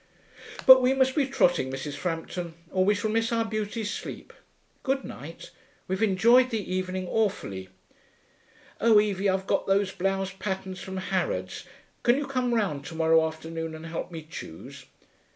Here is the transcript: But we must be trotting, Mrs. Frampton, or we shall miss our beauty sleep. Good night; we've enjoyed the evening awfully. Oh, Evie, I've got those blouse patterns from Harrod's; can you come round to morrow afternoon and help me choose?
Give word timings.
But 0.65 0.81
we 0.81 0.95
must 0.95 1.13
be 1.13 1.27
trotting, 1.27 1.71
Mrs. 1.71 1.93
Frampton, 1.95 2.55
or 2.71 2.83
we 2.83 2.95
shall 2.95 3.11
miss 3.11 3.31
our 3.31 3.45
beauty 3.45 3.83
sleep. 3.83 4.33
Good 4.81 5.03
night; 5.03 5.51
we've 5.87 6.01
enjoyed 6.01 6.49
the 6.49 6.73
evening 6.75 7.05
awfully. 7.07 7.69
Oh, 8.79 8.99
Evie, 8.99 9.29
I've 9.29 9.45
got 9.45 9.67
those 9.67 9.91
blouse 9.91 10.31
patterns 10.33 10.79
from 10.81 10.97
Harrod's; 10.97 11.65
can 12.01 12.17
you 12.17 12.25
come 12.25 12.55
round 12.55 12.83
to 12.85 12.95
morrow 12.95 13.23
afternoon 13.27 13.75
and 13.75 13.85
help 13.85 14.09
me 14.09 14.23
choose? 14.27 14.87